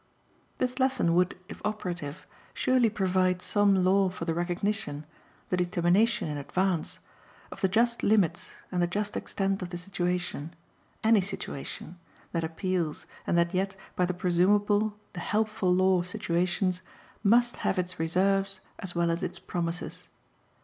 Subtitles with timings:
[0.57, 5.05] This lesson would, if operative, surely provide some law for the recognition,
[5.49, 6.97] the determination in advance,
[7.51, 10.55] of the just limits and the just extent of the situation,
[11.03, 11.99] ANY situation,
[12.31, 16.81] that appeals, and that yet, by the presumable, the helpful law of situations,
[17.23, 20.07] must have its reserves as well as its promises.